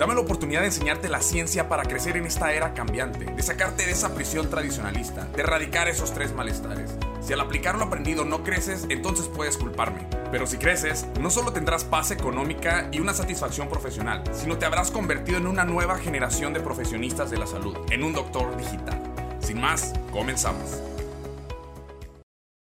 Dame 0.00 0.14
la 0.14 0.22
oportunidad 0.22 0.60
de 0.60 0.68
enseñarte 0.68 1.10
la 1.10 1.20
ciencia 1.20 1.68
para 1.68 1.82
crecer 1.82 2.16
en 2.16 2.24
esta 2.24 2.54
era 2.54 2.72
cambiante, 2.72 3.26
de 3.26 3.42
sacarte 3.42 3.84
de 3.84 3.92
esa 3.92 4.14
prisión 4.14 4.48
tradicionalista, 4.48 5.26
de 5.26 5.42
erradicar 5.42 5.88
esos 5.88 6.14
tres 6.14 6.32
malestares. 6.32 6.96
Si 7.20 7.34
al 7.34 7.40
aplicar 7.42 7.76
lo 7.76 7.84
aprendido 7.84 8.24
no 8.24 8.42
creces, 8.42 8.86
entonces 8.88 9.28
puedes 9.28 9.58
culparme. 9.58 10.06
Pero 10.30 10.46
si 10.46 10.56
creces, 10.56 11.06
no 11.20 11.28
solo 11.28 11.52
tendrás 11.52 11.84
paz 11.84 12.12
económica 12.12 12.88
y 12.92 13.00
una 13.00 13.12
satisfacción 13.12 13.68
profesional, 13.68 14.22
sino 14.32 14.56
te 14.56 14.64
habrás 14.64 14.90
convertido 14.90 15.36
en 15.36 15.46
una 15.46 15.66
nueva 15.66 15.98
generación 15.98 16.54
de 16.54 16.60
profesionistas 16.60 17.30
de 17.30 17.36
la 17.36 17.46
salud, 17.46 17.76
en 17.90 18.02
un 18.02 18.14
doctor 18.14 18.56
digital. 18.56 18.98
Sin 19.40 19.60
más, 19.60 19.92
comenzamos. 20.12 20.82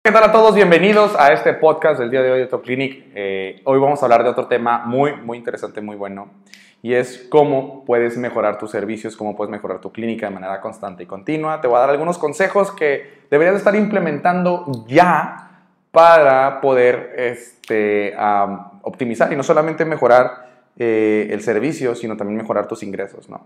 ¿Qué 0.03 0.11
tal 0.11 0.23
a 0.23 0.31
todos? 0.31 0.55
Bienvenidos 0.55 1.15
a 1.19 1.33
este 1.33 1.53
podcast 1.53 1.99
del 1.99 2.09
día 2.09 2.23
de 2.23 2.31
hoy 2.31 2.39
de 2.39 2.47
Top 2.47 2.63
Clinic. 2.63 3.11
Eh, 3.13 3.61
hoy 3.65 3.77
vamos 3.79 4.01
a 4.01 4.05
hablar 4.07 4.23
de 4.23 4.29
otro 4.29 4.47
tema 4.47 4.79
muy, 4.85 5.15
muy 5.17 5.37
interesante, 5.37 5.81
muy 5.81 5.97
bueno, 5.97 6.31
y 6.87 6.95
es 6.95 7.27
cómo 7.29 7.83
puedes 7.83 8.15
mejorar 8.15 8.57
tus 8.57 8.71
servicios, 8.71 9.17
cómo 9.17 9.35
puedes 9.35 9.51
mejorar 9.51 9.81
tu 9.81 9.91
clínica 9.91 10.27
de 10.27 10.33
manera 10.33 10.61
constante 10.61 11.03
y 11.03 11.05
continua. 11.05 11.59
Te 11.59 11.67
voy 11.67 11.75
a 11.75 11.79
dar 11.81 11.89
algunos 11.89 12.17
consejos 12.17 12.71
que 12.71 13.25
deberías 13.29 13.57
estar 13.57 13.75
implementando 13.75 14.85
ya 14.87 15.65
para 15.91 16.61
poder 16.61 17.13
este, 17.17 18.15
optimizar 18.83 19.33
y 19.33 19.35
no 19.35 19.43
solamente 19.43 19.83
mejorar 19.83 20.47
eh, 20.77 21.27
el 21.29 21.41
servicio, 21.41 21.93
sino 21.93 22.15
también 22.15 22.37
mejorar 22.37 22.69
tus 22.69 22.83
ingresos, 22.83 23.27
¿no? 23.27 23.45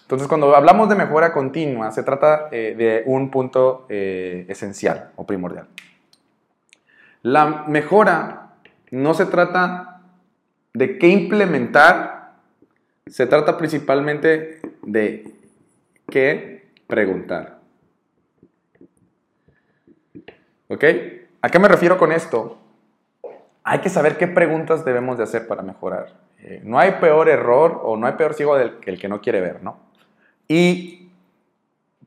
Entonces, 0.00 0.26
cuando 0.26 0.56
hablamos 0.56 0.88
de 0.88 0.94
mejora 0.94 1.34
continua, 1.34 1.90
se 1.90 2.02
trata 2.02 2.48
eh, 2.50 2.74
de 2.74 3.02
un 3.04 3.30
punto 3.30 3.84
esencial 3.90 5.10
o 5.16 5.26
primordial. 5.26 5.66
La 7.20 7.64
mejora 7.68 8.52
no 8.92 9.12
se 9.12 9.26
trata 9.26 10.00
de 10.72 10.96
qué 10.96 11.08
implementar, 11.08 12.17
se 13.10 13.26
trata 13.26 13.56
principalmente 13.56 14.60
de 14.82 15.34
qué 16.08 16.70
preguntar. 16.86 17.58
¿Ok? 20.68 20.84
¿A 21.40 21.48
qué 21.48 21.58
me 21.58 21.68
refiero 21.68 21.98
con 21.98 22.12
esto? 22.12 22.58
Hay 23.64 23.80
que 23.80 23.88
saber 23.88 24.16
qué 24.16 24.26
preguntas 24.26 24.84
debemos 24.84 25.18
de 25.18 25.24
hacer 25.24 25.46
para 25.46 25.62
mejorar. 25.62 26.14
Eh, 26.40 26.60
no 26.64 26.78
hay 26.78 26.92
peor 26.92 27.28
error 27.28 27.80
o 27.84 27.96
no 27.96 28.06
hay 28.06 28.14
peor 28.14 28.34
ciego 28.34 28.56
que 28.80 28.90
el 28.90 28.98
que 28.98 29.08
no 29.08 29.20
quiere 29.20 29.40
ver, 29.40 29.62
¿no? 29.62 29.78
Y, 30.46 31.10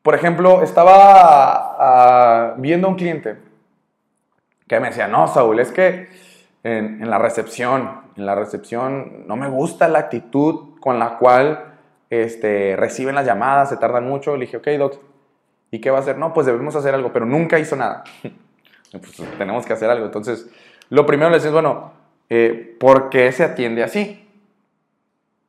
por 0.02 0.16
ejemplo, 0.16 0.64
estaba 0.64 1.76
ah, 1.80 2.56
viendo 2.58 2.88
a 2.88 2.92
un 2.92 2.96
cliente 2.96 3.38
que 4.68 4.80
me 4.80 4.88
decía, 4.88 5.08
no, 5.08 5.28
Saúl, 5.28 5.60
es 5.60 5.72
que 5.72 6.08
en, 6.64 7.10
la 7.10 7.18
recepción, 7.18 8.02
en 8.16 8.26
la 8.26 8.36
recepción 8.36 9.28
no 9.28 9.36
me 9.36 9.50
gusta 9.50 9.88
la 9.88 10.00
actitud 10.00 10.71
con 10.82 11.00
la 11.00 11.18
cual 11.18 11.76
este, 12.10 12.76
reciben 12.76 13.16
las 13.16 13.26
llamadas, 13.26 13.70
se 13.70 13.78
tardan 13.78 14.06
mucho. 14.06 14.36
Le 14.36 14.46
dije, 14.46 14.58
ok, 14.58 14.68
doc, 14.78 15.00
¿y 15.72 15.80
qué 15.80 15.90
va 15.90 16.00
a 16.00 16.02
hacer? 16.02 16.18
No, 16.18 16.34
pues 16.34 16.46
debemos 16.46 16.76
hacer 16.76 16.94
algo, 16.94 17.14
pero 17.14 17.26
nunca 17.26 17.58
hizo 17.58 17.78
nada. 17.78 18.04
pues 18.92 19.16
tenemos 19.38 19.66
que 19.66 19.72
hacer 19.72 19.90
algo. 19.90 20.06
Entonces, 20.06 20.50
lo 20.90 21.06
primero 21.06 21.30
le 21.30 21.38
decís, 21.38 21.54
bueno, 21.54 21.94
eh, 22.30 22.76
¿por 22.80 23.10
qué 23.10 23.32
se 23.32 23.46
atiende 23.46 23.84
así? 23.84 24.28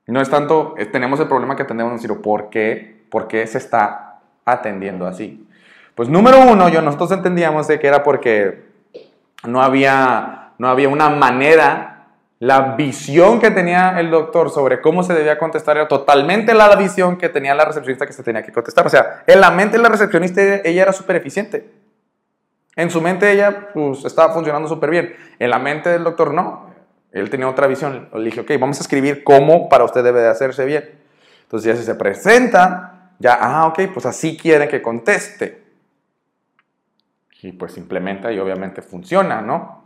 No 0.07 0.21
es 0.21 0.31
tanto, 0.31 0.75
tenemos 0.93 1.19
el 1.21 1.29
problema 1.29 1.57
que 1.57 1.63
atendemos, 1.63 2.01
sino 2.01 2.21
¿por 2.23 2.51
qué, 2.51 3.05
¿por 3.11 3.29
qué 3.29 3.47
se 3.47 3.59
está 3.59 4.21
atendiendo 4.45 5.07
así? 5.07 5.49
Pues 5.95 6.09
número 6.09 6.41
uno, 6.41 6.69
yo, 6.69 6.83
nosotros 6.83 7.13
entendíamos 7.13 7.69
de 7.69 7.79
que 7.79 7.87
era 7.87 8.03
porque 8.03 8.65
no 9.47 9.63
había, 9.63 10.53
no 10.59 10.69
había 10.69 10.89
una 10.89 11.09
manera, 11.09 11.92
la 12.43 12.75
visión 12.75 13.39
que 13.39 13.53
tenía 13.53 14.01
el 14.01 14.11
doctor 14.11 14.51
sobre 14.51 14.81
cómo 14.81 15.05
se 15.05 15.15
debía 15.15 15.39
contestar 15.39 15.77
era 15.77 15.87
totalmente 15.87 16.55
la 16.55 16.75
visión 16.75 17.17
que 17.17 17.29
tenía 17.29 17.55
la 17.55 17.65
recepcionista 17.65 18.05
que 18.05 18.13
se 18.13 18.25
tenía 18.25 18.43
que 18.43 18.51
contestar. 18.51 18.85
O 18.85 18.91
sea, 18.91 19.23
en 19.29 19.41
la 19.41 19.53
mente 19.53 19.77
de 19.77 19.83
la 19.85 19.89
recepcionista 19.89 20.43
ella 20.65 20.83
era 20.83 20.93
súper 20.93 21.15
eficiente. 21.15 21.71
En 22.75 22.91
su 22.91 23.01
mente 23.01 23.31
ella 23.31 23.69
pues, 23.73 24.05
estaba 24.05 24.35
funcionando 24.35 24.69
súper 24.69 24.91
bien. 24.91 25.15
En 25.39 25.51
la 25.51 25.61
mente 25.61 25.91
del 25.91 26.03
doctor 26.03 26.35
no. 26.35 26.67
Él 27.13 27.31
tenía 27.31 27.49
otra 27.49 27.69
visión. 27.69 28.09
Le 28.13 28.25
dije, 28.25 28.41
ok, 28.41 28.51
vamos 28.59 28.79
a 28.79 28.81
escribir 28.81 29.23
cómo 29.23 29.69
para 29.69 29.85
usted 29.85 30.03
debe 30.03 30.21
de 30.21 30.29
hacerse 30.29 30.65
bien. 30.65 30.99
Entonces 31.45 31.73
ya 31.73 31.81
si 31.81 31.87
se 31.87 31.95
presenta, 31.95 33.13
ya, 33.21 33.39
ah, 33.41 33.69
ok, 33.69 33.83
pues 33.95 34.05
así 34.05 34.37
quieren 34.37 34.69
que 34.69 34.83
conteste 34.83 35.63
y 37.41 37.53
pues 37.53 37.77
implementa 37.77 38.33
y 38.33 38.41
obviamente 38.41 38.83
funciona, 38.83 39.41
¿no? 39.41 39.82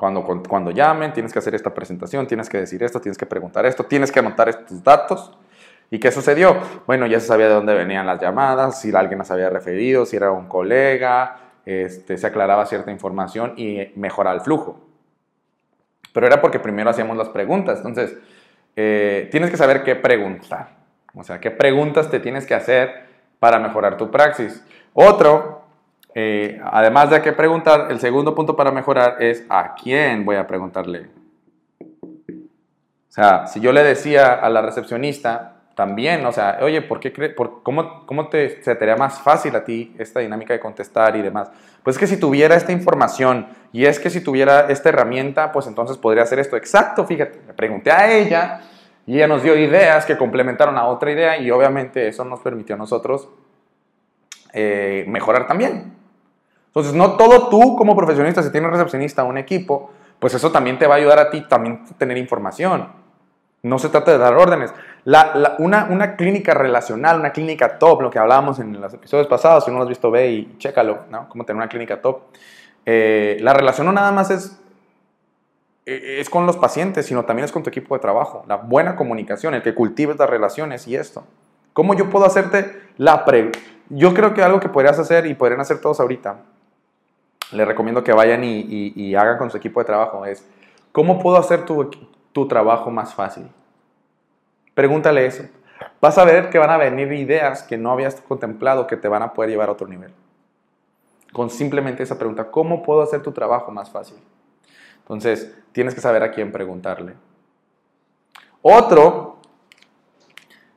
Cuando, 0.00 0.24
cuando 0.24 0.70
llamen, 0.70 1.12
tienes 1.12 1.30
que 1.30 1.40
hacer 1.40 1.54
esta 1.54 1.74
presentación, 1.74 2.26
tienes 2.26 2.48
que 2.48 2.56
decir 2.56 2.82
esto, 2.82 3.02
tienes 3.02 3.18
que 3.18 3.26
preguntar 3.26 3.66
esto, 3.66 3.84
tienes 3.84 4.10
que 4.10 4.20
anotar 4.20 4.48
estos 4.48 4.82
datos. 4.82 5.36
¿Y 5.90 5.98
qué 6.00 6.10
sucedió? 6.10 6.56
Bueno, 6.86 7.06
ya 7.06 7.20
se 7.20 7.26
sabía 7.26 7.48
de 7.48 7.52
dónde 7.52 7.74
venían 7.74 8.06
las 8.06 8.18
llamadas, 8.18 8.80
si 8.80 8.96
alguien 8.96 9.18
las 9.18 9.30
había 9.30 9.50
referido, 9.50 10.06
si 10.06 10.16
era 10.16 10.30
un 10.30 10.48
colega, 10.48 11.36
este, 11.66 12.16
se 12.16 12.26
aclaraba 12.26 12.64
cierta 12.64 12.90
información 12.90 13.52
y 13.58 13.92
mejoraba 13.94 14.34
el 14.34 14.40
flujo. 14.40 14.80
Pero 16.14 16.26
era 16.26 16.40
porque 16.40 16.58
primero 16.58 16.88
hacíamos 16.88 17.18
las 17.18 17.28
preguntas. 17.28 17.76
Entonces, 17.80 18.16
eh, 18.76 19.28
tienes 19.30 19.50
que 19.50 19.58
saber 19.58 19.82
qué 19.84 19.96
preguntar. 19.96 20.78
O 21.14 21.22
sea, 21.24 21.40
qué 21.40 21.50
preguntas 21.50 22.10
te 22.10 22.20
tienes 22.20 22.46
que 22.46 22.54
hacer 22.54 23.04
para 23.38 23.58
mejorar 23.58 23.98
tu 23.98 24.10
praxis. 24.10 24.64
Otro 24.94 25.59
eh, 26.14 26.60
además 26.64 27.10
de 27.10 27.22
qué 27.22 27.32
preguntar, 27.32 27.88
el 27.90 28.00
segundo 28.00 28.34
punto 28.34 28.56
para 28.56 28.70
mejorar 28.70 29.22
es 29.22 29.44
a 29.48 29.74
quién 29.74 30.24
voy 30.24 30.36
a 30.36 30.46
preguntarle. 30.46 31.08
O 33.10 33.12
sea, 33.12 33.46
si 33.46 33.60
yo 33.60 33.72
le 33.72 33.82
decía 33.82 34.34
a 34.34 34.48
la 34.48 34.62
recepcionista 34.62 35.56
también, 35.74 36.24
o 36.26 36.32
sea, 36.32 36.58
oye, 36.62 36.82
¿por 36.82 37.00
qué 37.00 37.10
por, 37.30 37.62
cómo, 37.62 38.06
cómo 38.06 38.28
te, 38.28 38.62
se 38.62 38.96
más 38.96 39.20
fácil 39.20 39.54
a 39.56 39.64
ti 39.64 39.94
esta 39.98 40.20
dinámica 40.20 40.52
de 40.52 40.60
contestar 40.60 41.16
y 41.16 41.22
demás? 41.22 41.50
Pues 41.82 41.98
que 41.98 42.06
si 42.06 42.18
tuviera 42.18 42.54
esta 42.54 42.72
información 42.72 43.48
y 43.72 43.86
es 43.86 43.98
que 43.98 44.10
si 44.10 44.20
tuviera 44.20 44.70
esta 44.70 44.90
herramienta, 44.90 45.52
pues 45.52 45.66
entonces 45.66 45.96
podría 45.96 46.22
hacer 46.22 46.38
esto. 46.38 46.56
Exacto, 46.56 47.04
fíjate, 47.04 47.40
le 47.46 47.54
pregunté 47.54 47.90
a 47.90 48.12
ella 48.12 48.60
y 49.06 49.16
ella 49.16 49.26
nos 49.26 49.42
dio 49.42 49.56
ideas 49.56 50.06
que 50.06 50.16
complementaron 50.16 50.76
a 50.76 50.86
otra 50.86 51.10
idea 51.10 51.38
y 51.38 51.50
obviamente 51.50 52.06
eso 52.06 52.24
nos 52.24 52.40
permitió 52.40 52.74
a 52.74 52.78
nosotros 52.78 53.28
eh, 54.52 55.04
mejorar 55.08 55.46
también. 55.46 55.99
Entonces, 56.70 56.94
no 56.94 57.16
todo 57.16 57.48
tú 57.48 57.74
como 57.76 57.96
profesionista, 57.96 58.44
si 58.44 58.52
tienes 58.52 58.70
recepcionista 58.70 59.24
un 59.24 59.38
equipo, 59.38 59.90
pues 60.20 60.34
eso 60.34 60.52
también 60.52 60.78
te 60.78 60.86
va 60.86 60.94
a 60.94 60.98
ayudar 60.98 61.18
a 61.18 61.30
ti 61.30 61.40
también 61.48 61.84
tener 61.98 62.16
información. 62.16 62.88
No 63.62 63.78
se 63.80 63.88
trata 63.88 64.12
de 64.12 64.18
dar 64.18 64.36
órdenes. 64.36 64.72
una, 65.58 65.88
una, 65.90 66.14
clínica 66.14 66.54
relacional, 66.54 67.18
una 67.18 67.32
clínica 67.32 67.76
top, 67.78 68.02
lo 68.02 68.10
que 68.10 68.20
hablábamos 68.20 68.60
en 68.60 68.80
los 68.80 68.94
episodios 68.94 69.26
pasados, 69.26 69.64
si 69.64 69.70
no 69.72 69.78
lo 69.78 69.82
has 69.82 69.88
visto, 69.88 70.12
ve 70.12 70.30
y 70.30 70.54
chécalo, 70.58 71.06
¿no? 71.10 71.28
Cómo 71.28 71.44
tener 71.44 71.56
una 71.56 71.68
clínica 71.68 72.00
top. 72.00 72.20
Eh, 72.86 73.38
la 73.40 73.52
relación 73.52 73.86
no 73.86 73.92
nada 73.92 74.12
más 74.12 74.30
es, 74.30 74.60
e, 75.86 76.20
es 76.20 76.30
con 76.30 76.46
los 76.46 76.56
pacientes, 76.56 77.04
sino 77.04 77.24
también 77.24 77.46
es 77.46 77.52
con 77.52 77.64
tu 77.64 77.70
equipo 77.70 77.96
de 77.96 78.00
trabajo. 78.00 78.44
La 78.46 78.56
buena 78.56 78.94
comunicación, 78.94 79.54
el 79.54 79.62
que 79.62 79.74
cultives 79.74 80.18
las 80.18 80.30
relaciones 80.30 80.86
y 80.86 80.94
esto. 80.94 81.24
¿Cómo 81.72 81.94
yo 81.94 82.08
puedo 82.10 82.26
hacerte 82.26 82.80
la 82.96 83.24
pre... 83.24 83.50
Yo 83.92 84.14
creo 84.14 84.34
que 84.34 84.42
algo 84.44 84.60
que 84.60 84.68
podrías 84.68 85.00
hacer 85.00 85.26
y 85.26 85.34
podrían 85.34 85.60
hacer 85.60 85.80
todos 85.80 85.98
ahorita 85.98 86.36
les 87.52 87.66
recomiendo 87.66 88.04
que 88.04 88.12
vayan 88.12 88.42
y, 88.44 89.14
hagan 89.14 89.38
con 89.38 89.50
su 89.50 89.56
equipo 89.56 89.80
de 89.80 89.86
trabajo 89.86 90.24
es, 90.24 90.46
¿cómo 90.92 91.18
puedo 91.18 91.36
hacer 91.36 91.64
tu, 91.64 91.90
tu 92.32 92.48
trabajo 92.48 92.90
más 92.90 93.14
fácil? 93.14 93.48
Pregúntale 94.74 95.26
eso. 95.26 95.44
Vas 96.00 96.16
a 96.18 96.24
ver 96.24 96.50
que 96.50 96.58
van 96.58 96.70
a 96.70 96.76
venir 96.76 97.12
ideas 97.12 97.62
que 97.62 97.76
no 97.76 97.90
habías 97.90 98.20
contemplado 98.20 98.86
que 98.86 98.96
te 98.96 99.08
van 99.08 99.22
a 99.22 99.32
poder 99.32 99.50
llevar 99.50 99.68
a 99.68 99.72
otro 99.72 99.86
nivel. 99.86 100.12
Con 101.32 101.50
simplemente 101.50 102.02
esa 102.02 102.18
pregunta, 102.18 102.50
¿cómo 102.50 102.82
puedo 102.82 103.02
hacer 103.02 103.22
tu 103.22 103.32
trabajo 103.32 103.70
más 103.70 103.90
fácil? 103.90 104.16
Entonces, 105.00 105.54
tienes 105.72 105.94
que 105.94 106.00
saber 106.00 106.22
a 106.22 106.30
quién 106.30 106.52
preguntarle. 106.52 107.14
Otro, 108.62 109.38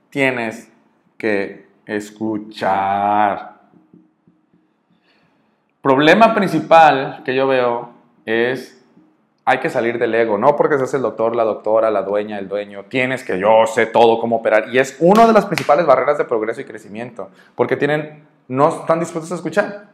tienes 0.09 0.69
que 1.17 1.67
escuchar. 1.85 3.52
Problema 5.83 6.33
principal 6.33 7.23
que 7.25 7.35
yo 7.35 7.45
veo 7.45 7.89
es 8.25 8.81
hay 9.43 9.59
que 9.59 9.69
salir 9.69 9.99
del 9.99 10.15
ego, 10.15 10.37
no 10.37 10.55
porque 10.55 10.77
seas 10.77 10.93
el 10.93 11.01
doctor, 11.01 11.35
la 11.35 11.43
doctora, 11.43 11.91
la 11.91 12.03
dueña, 12.03 12.39
el 12.39 12.47
dueño, 12.47 12.85
tienes 12.85 13.25
que 13.25 13.37
yo 13.37 13.67
sé 13.67 13.85
todo 13.87 14.17
cómo 14.17 14.37
operar. 14.37 14.69
Y 14.73 14.79
es 14.79 14.95
una 15.01 15.27
de 15.27 15.33
las 15.33 15.45
principales 15.45 15.85
barreras 15.85 16.17
de 16.17 16.23
progreso 16.23 16.61
y 16.61 16.63
crecimiento, 16.63 17.31
porque 17.55 17.75
tienen, 17.75 18.23
no 18.47 18.69
están 18.69 19.01
dispuestos 19.01 19.33
a 19.33 19.35
escuchar. 19.35 19.89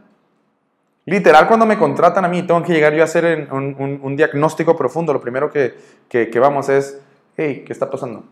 Literal, 1.06 1.47
cuando 1.47 1.65
me 1.65 1.80
contratan 1.80 2.24
a 2.24 2.27
mí, 2.27 2.44
tengo 2.44 2.62
que 2.62 2.71
llegar 2.71 2.94
yo 2.94 3.01
a 3.01 3.06
hacer 3.06 3.47
un, 3.51 4.15
diagnóstico 4.15 4.77
profundo. 4.77 5.12
Lo 5.12 5.21
primero 5.21 5.50
que, 5.50 5.75
que, 6.07 6.30
que, 6.30 6.39
vamos 6.39 6.69
es, 6.69 7.01
hey, 7.36 7.63
¿qué 7.65 7.74
está 7.74 7.89
pasando? 7.89 8.25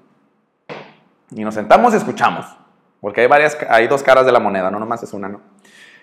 Y 1.31 1.44
nos 1.44 1.56
sentamos 1.56 1.95
y 1.95 1.98
escuchamos. 1.98 2.45
Porque 3.01 3.21
hay, 3.21 3.27
varias, 3.27 3.57
hay 3.68 3.88
dos 3.88 4.04
caras 4.04 4.27
de 4.27 4.31
la 4.31 4.39
moneda, 4.39 4.69
no 4.69 4.77
nomás 4.77 5.01
es 5.01 5.12
una, 5.12 5.27
¿no? 5.27 5.42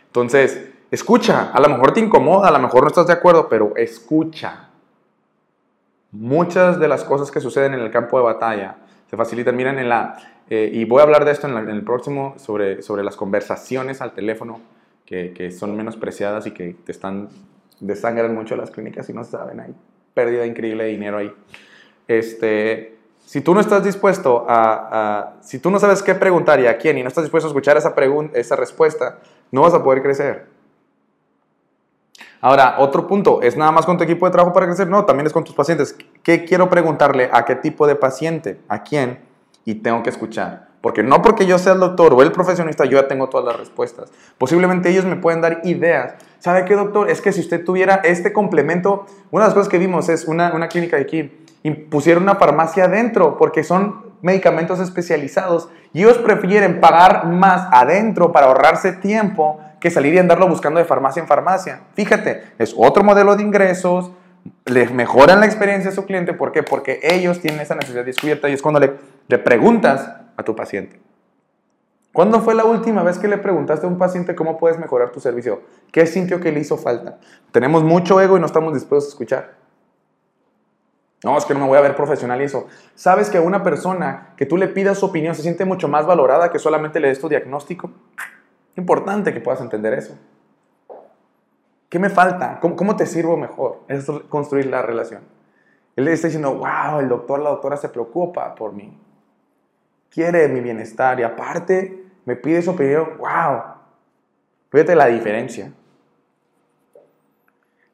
Entonces, 0.06 0.74
escucha. 0.91 1.51
A 1.53 1.61
lo 1.61 1.69
mejor 1.69 1.93
te 1.93 2.01
incomoda, 2.01 2.49
a 2.49 2.53
lo 2.53 2.59
mejor 2.59 2.83
no 2.83 2.89
estás 2.89 3.07
de 3.07 3.13
acuerdo, 3.13 3.49
pero 3.49 3.75
escucha. 3.77 4.71
Muchas 6.13 6.79
de 6.79 6.89
las 6.89 7.05
cosas 7.05 7.31
que 7.31 7.41
suceden 7.41 7.75
en 7.75 7.81
el 7.81 7.91
campo 7.91 8.19
de 8.19 8.25
batalla 8.25 8.77
se 9.11 9.17
facilitan. 9.17 9.57
Miren, 9.57 9.79
en 9.79 9.89
la, 9.89 10.17
eh, 10.49 10.71
y 10.73 10.85
voy 10.85 11.01
a 11.01 11.03
hablar 11.03 11.25
de 11.25 11.33
esto 11.33 11.49
en, 11.49 11.69
el 11.69 11.83
próximo, 11.83 12.35
sobre, 12.39 12.83
sobre 12.83 13.03
las 13.03 13.17
conversaciones 13.17 14.01
al 14.01 14.13
teléfono, 14.13 14.61
que, 15.05 15.33
que 15.33 15.51
son 15.51 15.77
menospreciadas 15.77 16.47
y 16.47 16.53
que 16.53 16.77
te 16.85 16.93
están 16.93 17.29
desangran 17.81 18.35
mucho 18.35 18.57
las 18.57 18.71
clínicas 18.71 19.09
y 19.09 19.13
no 19.13 19.25
saben, 19.25 19.61
hay 19.61 19.75
pérdida 20.15 20.47
increíble 20.47 20.85
de 20.85 20.91
dinero 20.91 21.19
ahí. 21.19 21.33
Este, 22.07 22.97
si 23.25 23.41
tú 23.41 23.55
no 23.55 23.61
estás 23.61 23.85
dispuesto 23.85 24.45
a, 24.49 25.35
si 25.41 25.59
tú 25.59 25.71
no 25.71 25.79
sabes 25.79 26.03
qué 26.03 26.15
preguntar 26.15 26.61
y 26.61 26.67
a 26.67 26.79
quién 26.79 26.99
y 26.99 27.03
no 27.03 27.09
estás 27.09 27.25
dispuesto 27.25 27.49
a 27.49 27.51
escuchar 27.51 27.77
esa, 27.77 27.95
esa 28.35 28.57
respuesta, 28.57 29.19
no 29.51 29.63
vas 29.63 29.75
a 29.75 29.83
poder 29.83 30.03
crecer. 30.03 30.47
Ahora, 32.44 32.75
otro 32.76 33.06
punto, 33.06 33.41
¿es 33.41 33.56
nada 33.56 33.73
más 33.73 33.87
con 33.87 33.96
tu 33.96 34.05
equipo 34.05 34.26
de 34.26 34.32
trabajo 34.32 34.52
para 34.52 34.67
crecer? 34.67 34.87
No, 34.87 35.06
también 35.06 35.26
es 35.26 35.32
con 35.32 35.44
tus 35.44 35.55
pacientes. 35.55 35.96
¿Qué 36.23 36.44
quiero 36.44 36.69
preguntarle? 36.69 37.31
¿A 37.32 37.46
qué 37.46 37.55
tipo 37.55 37.87
de 37.87 37.94
paciente? 37.94 38.61
¿A 38.69 38.82
quién? 38.82 39.20
Y 39.64 39.76
tengo 39.76 40.02
que 40.02 40.11
escuchar. 40.11 40.69
Porque 40.82 41.02
no 41.02 41.23
porque 41.23 41.46
yo 41.46 41.56
sea 41.56 41.73
el 41.73 41.81
doctor 41.81 42.12
o 42.12 42.20
el 42.20 42.32
profesionista, 42.32 42.85
yo 42.85 43.00
ya 43.00 43.08
tengo 43.08 43.31
todas 43.31 43.46
las 43.46 43.56
respuestas. 43.56 44.12
Posiblemente 44.37 44.91
ellos 44.91 45.06
me 45.06 45.17
pueden 45.17 45.41
dar 45.41 45.62
ideas. 45.64 46.17
¿Sabe 46.38 46.67
qué, 46.67 46.75
doctor? 46.75 47.08
Es 47.08 47.23
que 47.23 47.32
si 47.32 47.41
usted 47.41 47.64
tuviera 47.64 48.02
este 48.05 48.35
complemento, 48.35 49.06
una 49.31 49.44
de 49.44 49.49
las 49.49 49.55
cosas 49.55 49.70
que 49.70 49.79
vimos 49.79 50.11
es 50.11 50.26
una, 50.26 50.52
una 50.52 50.69
clínica 50.69 50.99
de 50.99 51.02
aquí, 51.02 51.46
pusieron 51.88 52.25
una 52.25 52.35
farmacia 52.35 52.85
adentro 52.85 53.38
porque 53.38 53.64
son 53.64 54.05
medicamentos 54.25 54.81
especializados 54.81 55.69
y 55.93 56.00
ellos 56.00 56.17
prefieren 56.17 56.81
pagar 56.81 57.26
más 57.26 57.69
adentro 57.71 58.32
para 58.32 58.47
ahorrarse 58.47 58.93
tiempo 58.93 59.61
que 59.79 59.91
salir 59.91 60.15
y 60.15 60.19
andarlo 60.19 60.49
buscando 60.49 60.79
de 60.81 60.87
farmacia 60.87 61.21
en 61.21 61.29
farmacia. 61.29 61.82
Fíjate, 61.93 62.43
es 62.59 62.75
otro 62.75 63.05
modelo 63.05 63.37
de 63.37 63.43
ingresos, 63.43 64.12
les 64.65 64.91
mejoran 64.91 65.41
la 65.41 65.47
experiencia 65.47 65.91
a 65.91 65.94
su 65.94 66.06
cliente. 66.06 66.32
¿Por 66.32 66.53
qué? 66.53 66.62
Porque 66.62 67.00
ellos 67.03 67.41
tienen 67.41 67.61
esa 67.61 67.75
necesidad 67.75 68.03
descubierta 68.03 68.49
y 68.49 68.55
es 68.55 68.62
cuando 68.62 68.81
le, 68.81 68.94
le 69.29 69.38
preguntas 69.38 70.11
a 70.38 70.43
tu 70.43 70.56
paciente. 70.56 70.99
¿Cuándo 72.15 72.41
fue 72.41 72.55
la 72.55 72.65
última 72.65 73.03
vez 73.03 73.19
que 73.19 73.29
le 73.29 73.37
preguntaste 73.37 73.85
a 73.85 73.91
un 73.91 73.99
paciente 73.99 74.35
cómo 74.35 74.56
puedes 74.56 74.79
mejorar 74.79 75.11
tu 75.11 75.20
servicio? 75.20 75.61
¿Qué 75.93 76.06
sintió 76.06 76.41
que 76.41 76.50
le 76.50 76.61
hizo 76.61 76.79
falta? 76.79 77.19
Tenemos 77.53 77.85
mucho 77.85 78.23
ego 78.23 78.38
y 78.38 78.41
no 78.41 78.47
estamos 78.47 78.73
dispuestos 78.73 79.11
a 79.11 79.15
escuchar. 79.15 79.64
No, 81.25 81.38
es 81.38 81.47
que 81.47 81.55
no 81.55 81.61
me 81.61 81.67
voy 81.67 81.79
a 81.79 81.81
ver 81.81 81.97
profesional 81.97 82.43
y 82.43 82.44
eso. 82.44 82.69
¿Sabes 82.94 83.31
que 83.31 83.41
una 83.41 83.62
persona 83.62 84.35
que 84.37 84.44
tú 84.44 84.59
le 84.59 84.69
pidas 84.69 84.99
su 84.99 85.06
opinión 85.06 85.35
se 85.35 85.41
siente 85.41 85.65
mucho 85.65 85.88
más 85.88 86.06
valorada 86.06 86.53
que 86.53 86.59
solamente 86.59 87.00
le 87.00 87.09
des 87.09 87.19
tu 87.19 87.31
diagnóstico? 87.31 87.91
Importante 88.76 89.32
que 89.32 89.41
puedas 89.41 89.62
entender 89.62 89.94
eso. 89.94 90.19
¿Qué 91.88 91.99
me 91.99 92.11
falta? 92.11 92.61
¿Cómo, 92.61 92.94
te 92.94 93.06
sirvo 93.06 93.38
mejor? 93.38 93.81
Es 93.88 94.05
construir 94.29 94.67
la 94.67 94.82
relación. 94.82 95.23
Él 95.97 96.05
le 96.05 96.12
está 96.12 96.26
diciendo, 96.26 96.56
wow, 96.56 97.00
el 97.00 97.09
doctor, 97.09 97.41
la 97.41 97.50
doctora 97.50 97.79
se 97.79 97.88
preocupa 97.88 98.55
por 98.55 98.75
mí. 98.75 98.94
Quiere 100.11 100.47
mi 100.49 100.61
bienestar 100.61 101.19
y 101.20 101.23
aparte 101.23 102.05
me 102.27 102.37
pide 102.37 102.61
su 102.61 102.73
opinión, 102.73 103.17
wow. 103.17 103.62
Fíjate 104.70 104.94
la 104.94 105.06
diferencia. 105.06 105.73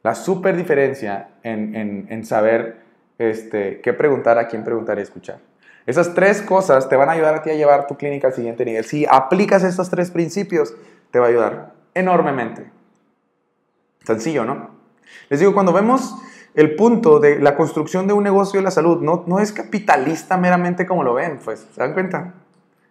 La 0.02 0.16
super 0.16 0.56
diferencia 0.56 1.28
en, 1.44 2.08
en 2.08 2.24
saber 2.24 2.89
este, 3.20 3.82
qué 3.82 3.92
preguntar, 3.92 4.38
a 4.38 4.48
quién 4.48 4.64
preguntar 4.64 4.98
y 4.98 5.02
escuchar. 5.02 5.40
Esas 5.84 6.14
tres 6.14 6.40
cosas 6.40 6.88
te 6.88 6.96
van 6.96 7.10
a 7.10 7.12
ayudar 7.12 7.34
a 7.34 7.42
ti 7.42 7.50
a 7.50 7.54
llevar 7.54 7.86
tu 7.86 7.96
clínica 7.96 8.28
al 8.28 8.32
siguiente 8.32 8.64
nivel. 8.64 8.82
Si 8.84 9.06
aplicas 9.08 9.62
estos 9.62 9.90
tres 9.90 10.10
principios, 10.10 10.74
te 11.10 11.18
va 11.18 11.26
a 11.26 11.28
ayudar 11.28 11.74
enormemente. 11.92 12.70
Sencillo, 14.04 14.44
¿no? 14.46 14.70
Les 15.28 15.38
digo, 15.38 15.52
cuando 15.52 15.72
vemos 15.72 16.16
el 16.54 16.74
punto 16.76 17.20
de 17.20 17.38
la 17.40 17.56
construcción 17.56 18.06
de 18.06 18.14
un 18.14 18.24
negocio 18.24 18.58
de 18.58 18.64
la 18.64 18.70
salud, 18.70 19.02
no, 19.02 19.24
no 19.26 19.38
es 19.38 19.52
capitalista 19.52 20.38
meramente 20.38 20.86
como 20.86 21.04
lo 21.04 21.12
ven, 21.12 21.40
pues, 21.44 21.66
¿se 21.74 21.80
dan 21.80 21.92
cuenta? 21.92 22.32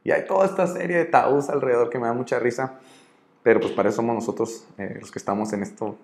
Y 0.04 0.12
hay 0.12 0.28
toda 0.28 0.46
esta 0.46 0.68
serie 0.68 0.98
de 0.98 1.06
tabús 1.06 1.50
alrededor 1.50 1.90
que 1.90 1.98
me 1.98 2.06
da 2.06 2.14
mucha 2.14 2.38
risa, 2.38 2.76
pero 3.42 3.60
pues 3.60 3.74
para 3.74 3.90
eso 3.90 3.98
somos 3.98 4.14
nosotros 4.14 4.68
eh, 4.78 4.98
los 5.00 5.12
que 5.12 5.18
estamos 5.18 5.52
en 5.54 5.64
esto 5.64 5.98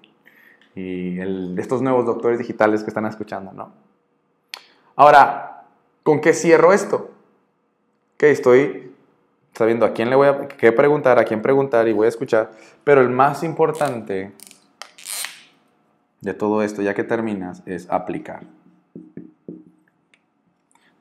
y 0.74 1.19
estos 1.60 1.81
nuevos 1.83 2.06
doctores 2.06 2.39
digitales 2.39 2.83
que 2.83 2.89
están 2.89 3.06
escuchando, 3.06 3.54
¿no? 3.54 3.84
Ahora, 4.95 5.63
¿con 6.03 6.21
qué 6.21 6.33
cierro 6.33 6.71
esto? 6.71 7.12
Que 8.18 8.31
estoy 8.31 8.94
sabiendo 9.53 9.86
a 9.86 9.94
quién 9.94 10.09
le 10.09 10.15
voy 10.15 10.27
a 10.27 10.47
qué 10.47 10.71
preguntar, 10.71 11.19
a 11.19 11.25
quién 11.25 11.42
preguntar 11.42 11.88
y 11.88 11.94
voy 11.94 12.06
a 12.06 12.09
escuchar. 12.09 12.51
Pero 12.83 13.01
el 13.01 13.09
más 13.09 13.44
importante 13.44 14.31
de 16.21 16.33
todo 16.33 16.63
esto, 16.63 16.81
ya 16.81 16.94
que 16.94 17.03
terminas, 17.03 17.62
es 17.65 17.89
aplicar. 17.89 18.44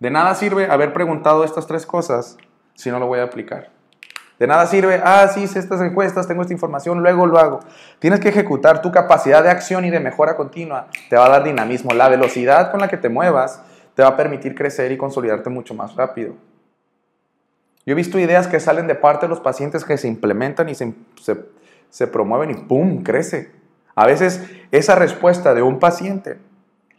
De 0.01 0.11
nada 0.11 0.35
sirve 0.35 0.67
haber 0.71 0.93
preguntado 0.93 1.45
estas 1.45 1.67
tres 1.67 1.87
cosas 1.87 2.37
si 2.75 2.91
no 2.91 2.99
lo 2.99 3.07
voy 3.07 3.21
a 3.21 3.25
aplicar. 3.25 3.71
De 4.39 4.49
nada 4.49 4.67
sirve, 4.67 5.01
ah, 5.05 5.29
sí, 5.33 5.45
estas 5.45 5.81
encuestas, 5.81 6.27
tengo 6.27 6.43
esta 6.43 6.53
información, 6.53 7.01
luego 7.01 7.25
lo 7.27 7.39
hago. 7.39 7.61
Tienes 8.01 8.19
que 8.19 8.29
ejecutar 8.29 8.83
tu 8.83 8.91
capacidad 8.91 9.45
de 9.45 9.51
acción 9.51 9.85
y 9.85 9.91
de 9.91 10.01
mejora 10.01 10.35
continua. 10.35 10.89
Te 11.09 11.17
va 11.17 11.27
a 11.27 11.29
dar 11.29 11.45
dinamismo. 11.45 11.95
La 11.95 12.09
velocidad 12.09 12.73
con 12.73 12.81
la 12.81 12.89
que 12.89 12.97
te 12.97 13.09
muevas 13.09 13.63
te 13.95 14.03
va 14.03 14.09
a 14.09 14.17
permitir 14.17 14.55
crecer 14.55 14.93
y 14.93 14.97
consolidarte 14.97 15.51
mucho 15.51 15.75
más 15.75 15.95
rápido. 15.95 16.35
Yo 17.87 17.93
he 17.93 17.95
visto 17.95 18.19
ideas 18.19 18.47
que 18.47 18.61
salen 18.61 18.87
de 18.87 18.95
parte 18.95 19.27
de 19.27 19.31
los 19.31 19.41
pacientes 19.41 19.85
que 19.85 19.99
se 19.99 20.09
implementan 20.09 20.69
y 20.69 20.75
se, 20.75 20.95
se, 21.91 22.07
promueven 22.07 22.51
y 22.51 22.55
¡pum! 22.55 23.03
crece. 23.03 23.51
A 23.95 24.07
veces 24.07 24.43
esa 24.71 24.95
respuesta 24.95 25.55
de 25.55 25.63
un 25.63 25.79
paciente 25.79 26.39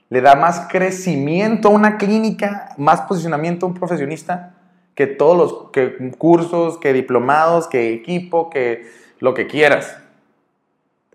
le 0.09 0.21
da 0.21 0.35
más 0.35 0.67
crecimiento 0.69 1.69
a 1.69 1.71
una 1.71 1.97
clínica, 1.97 2.69
más 2.77 3.01
posicionamiento 3.01 3.65
a 3.65 3.69
un 3.69 3.75
profesionista 3.75 4.55
que 4.93 5.07
todos 5.07 5.37
los 5.37 5.71
que 5.71 6.11
cursos, 6.17 6.77
que 6.77 6.93
diplomados, 6.93 7.67
que 7.67 7.91
equipo, 7.93 8.49
que 8.49 8.85
lo 9.19 9.33
que 9.33 9.47
quieras 9.47 9.97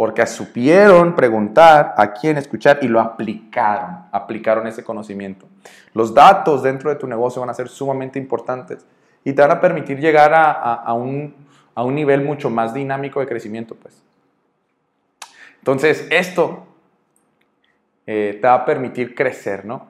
porque 0.00 0.26
supieron 0.26 1.14
preguntar 1.14 1.92
a 1.94 2.10
quién 2.14 2.38
escuchar 2.38 2.78
y 2.80 2.88
lo 2.88 3.00
aplicaron, 3.00 4.06
aplicaron 4.10 4.66
ese 4.66 4.82
conocimiento. 4.82 5.46
Los 5.92 6.14
datos 6.14 6.62
dentro 6.62 6.88
de 6.88 6.96
tu 6.96 7.06
negocio 7.06 7.40
van 7.40 7.50
a 7.50 7.52
ser 7.52 7.68
sumamente 7.68 8.18
importantes 8.18 8.86
y 9.24 9.34
te 9.34 9.42
van 9.42 9.50
a 9.50 9.60
permitir 9.60 10.00
llegar 10.00 10.32
a, 10.34 10.90
un, 10.94 11.34
nivel 11.94 12.22
mucho 12.22 12.48
más 12.48 12.72
dinámico 12.72 13.20
de 13.20 13.26
crecimiento. 13.26 13.74
Pues. 13.74 14.02
Entonces, 15.58 16.08
esto 16.10 16.66
eh, 18.06 18.38
te 18.40 18.48
va 18.48 18.54
a 18.54 18.64
permitir 18.64 19.14
crecer, 19.14 19.66
¿no? 19.66 19.86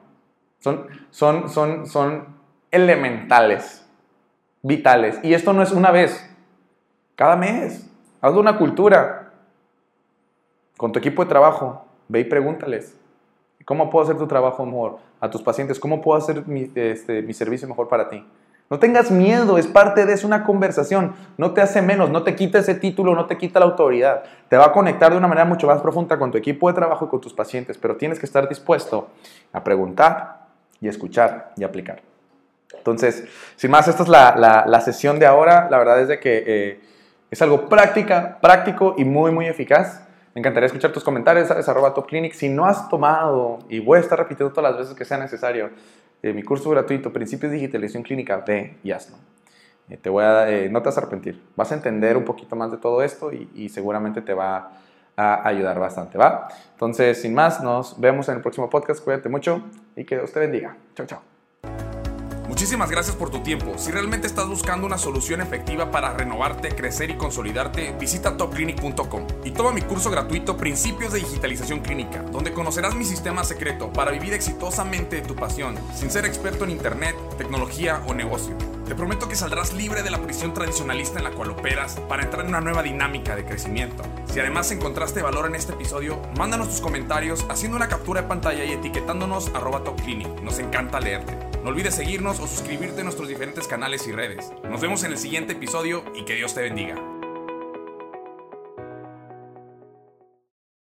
Son, 0.59 0.87
son, 1.09 1.47
son, 1.47 1.87
son 1.87 2.35
elementales, 2.69 3.87
vitales. 4.61 5.21
Y 5.23 5.33
esto 5.33 5.53
no 5.53 5.63
es 5.63 5.71
una 5.71 5.89
vez, 5.91 6.29
cada 7.15 7.37
mes. 7.37 7.87
Hazlo 8.19 8.41
una 8.41 8.57
cultura 8.57 9.20
con 10.81 10.91
tu 10.91 10.97
equipo 10.97 11.23
de 11.23 11.29
trabajo, 11.29 11.85
ve 12.07 12.21
y 12.21 12.23
pregúntales, 12.23 12.95
¿cómo 13.65 13.91
puedo 13.91 14.03
hacer 14.03 14.17
tu 14.17 14.25
trabajo 14.25 14.65
mejor? 14.65 14.97
A 15.19 15.29
tus 15.29 15.43
pacientes, 15.43 15.79
¿cómo 15.79 16.01
puedo 16.01 16.17
hacer 16.17 16.47
mi, 16.47 16.71
este, 16.73 17.21
mi 17.21 17.35
servicio 17.35 17.67
mejor 17.67 17.87
para 17.87 18.09
ti? 18.09 18.27
No 18.67 18.79
tengas 18.79 19.11
miedo, 19.11 19.59
es 19.59 19.67
parte 19.67 20.07
de, 20.07 20.13
es 20.13 20.23
una 20.23 20.43
conversación, 20.43 21.13
no 21.37 21.51
te 21.51 21.61
hace 21.61 21.83
menos, 21.83 22.09
no 22.09 22.23
te 22.23 22.33
quita 22.33 22.57
ese 22.57 22.73
título, 22.73 23.13
no 23.13 23.27
te 23.27 23.37
quita 23.37 23.59
la 23.59 23.67
autoridad, 23.67 24.23
te 24.49 24.57
va 24.57 24.65
a 24.65 24.71
conectar 24.71 25.11
de 25.11 25.19
una 25.19 25.27
manera 25.27 25.45
mucho 25.45 25.67
más 25.67 25.79
profunda 25.83 26.17
con 26.17 26.31
tu 26.31 26.39
equipo 26.39 26.67
de 26.67 26.73
trabajo 26.73 27.05
y 27.05 27.09
con 27.09 27.21
tus 27.21 27.33
pacientes, 27.33 27.77
pero 27.77 27.95
tienes 27.95 28.17
que 28.17 28.25
estar 28.25 28.49
dispuesto 28.49 29.09
a 29.53 29.63
preguntar 29.63 30.47
y 30.79 30.87
escuchar 30.87 31.51
y 31.57 31.63
aplicar. 31.63 32.01
Entonces, 32.75 33.25
sin 33.55 33.69
más, 33.69 33.87
esta 33.87 34.01
es 34.01 34.09
la, 34.09 34.65
la, 34.65 34.81
sesión 34.81 35.19
de 35.19 35.27
ahora, 35.27 35.67
la 35.69 35.77
verdad 35.77 36.01
es 36.01 36.07
de 36.07 36.19
que 36.19 36.43
eh, 36.43 36.81
es 37.29 37.39
algo 37.43 37.69
práctica, 37.69 38.39
práctico 38.41 38.95
y 38.97 39.05
muy, 39.05 39.31
muy 39.31 39.45
eficaz. 39.45 40.07
Me 40.33 40.39
encantaría 40.39 40.67
escuchar 40.67 40.91
tus 40.91 41.03
comentarios, 41.03 41.47
sabes, 41.47 41.67
arroba 41.67 41.93
Clinic. 42.05 42.33
Si 42.33 42.47
no 42.47 42.65
has 42.65 42.87
tomado, 42.89 43.59
y 43.69 43.79
voy 43.79 43.97
a 43.97 44.01
estar 44.01 44.17
repitiendo 44.17 44.53
todas 44.53 44.71
las 44.71 44.79
veces 44.79 44.95
que 44.95 45.03
sea 45.03 45.17
necesario, 45.17 45.71
eh, 46.23 46.33
mi 46.33 46.43
curso 46.43 46.69
gratuito, 46.69 47.11
Principios 47.11 47.51
de 47.51 47.57
Digitalización 47.57 48.03
Clínica, 48.03 48.37
ve 48.37 48.77
y. 48.83 48.89
Eh, 49.89 49.97
te 49.97 50.09
voy 50.09 50.23
a, 50.23 50.49
eh, 50.49 50.69
no 50.69 50.81
te 50.81 50.85
vas 50.85 50.97
a 50.97 51.01
arrepentir. 51.01 51.41
Vas 51.55 51.71
a 51.71 51.75
entender 51.75 52.15
un 52.15 52.23
poquito 52.23 52.55
más 52.55 52.71
de 52.71 52.77
todo 52.77 53.03
esto 53.03 53.31
y, 53.33 53.67
seguramente 53.69 54.21
te 54.21 54.33
va 54.33 54.71
a 55.17 55.47
ayudar 55.47 55.79
bastante, 55.79 56.17
¿va? 56.17 56.47
Entonces, 56.71 57.21
sin 57.21 57.33
más, 57.33 57.61
nos 57.61 57.99
vemos 57.99 58.29
en 58.29 58.35
el 58.35 58.41
próximo 58.41 58.69
podcast. 58.69 59.03
Cuídate 59.03 59.27
mucho 59.27 59.61
y 59.95 60.05
que 60.05 60.15
Dios 60.15 60.31
te 60.31 60.39
bendiga. 60.39 60.77
Chao, 60.95 61.05
chao. 61.05 61.30
Muchísimas 62.51 62.91
gracias 62.91 63.15
por 63.15 63.29
tu 63.29 63.39
tiempo. 63.39 63.77
Si 63.77 63.91
realmente 63.91 64.27
estás 64.27 64.45
buscando 64.49 64.85
una 64.85 64.97
solución 64.97 65.39
efectiva 65.39 65.89
para 65.89 66.11
renovarte, 66.11 66.75
crecer 66.75 67.09
y 67.09 67.15
consolidarte, 67.15 67.95
visita 67.97 68.35
topclinic.com 68.35 69.25
y 69.45 69.51
toma 69.51 69.71
mi 69.71 69.81
curso 69.81 70.11
gratuito 70.11 70.57
Principios 70.57 71.13
de 71.13 71.19
Digitalización 71.19 71.79
Clínica, 71.79 72.23
donde 72.23 72.51
conocerás 72.51 72.93
mi 72.93 73.05
sistema 73.05 73.45
secreto 73.45 73.93
para 73.93 74.11
vivir 74.11 74.33
exitosamente 74.33 75.21
tu 75.21 75.33
pasión, 75.33 75.77
sin 75.95 76.11
ser 76.11 76.25
experto 76.25 76.65
en 76.65 76.71
Internet, 76.71 77.15
tecnología 77.37 78.03
o 78.05 78.13
negocio. 78.13 78.57
Te 78.85 78.95
prometo 78.95 79.29
que 79.29 79.37
saldrás 79.37 79.71
libre 79.71 80.03
de 80.03 80.11
la 80.11 80.21
prisión 80.21 80.53
tradicionalista 80.53 81.19
en 81.19 81.23
la 81.23 81.31
cual 81.31 81.51
operas 81.51 82.01
para 82.09 82.23
entrar 82.23 82.43
en 82.43 82.49
una 82.49 82.59
nueva 82.59 82.83
dinámica 82.83 83.33
de 83.33 83.45
crecimiento. 83.45 84.03
Si 84.25 84.41
además 84.41 84.69
encontraste 84.71 85.21
valor 85.21 85.45
en 85.45 85.55
este 85.55 85.71
episodio, 85.71 86.21
mándanos 86.37 86.67
tus 86.67 86.81
comentarios 86.81 87.45
haciendo 87.47 87.77
una 87.77 87.87
captura 87.87 88.23
de 88.23 88.27
pantalla 88.27 88.65
y 88.65 88.73
etiquetándonos 88.73 89.47
arroba 89.55 89.85
topclinic. 89.85 90.41
Nos 90.41 90.59
encanta 90.59 90.99
leerte. 90.99 91.50
No 91.63 91.69
olvides 91.69 91.93
seguirnos 91.93 92.39
o 92.39 92.47
suscribirte 92.47 93.01
a 93.01 93.03
nuestros 93.03 93.27
diferentes 93.27 93.67
canales 93.67 94.07
y 94.07 94.11
redes. 94.11 94.51
Nos 94.63 94.81
vemos 94.81 95.03
en 95.03 95.11
el 95.11 95.17
siguiente 95.19 95.53
episodio 95.53 96.03
y 96.15 96.25
que 96.25 96.33
Dios 96.33 96.55
te 96.55 96.61
bendiga. 96.61 97.20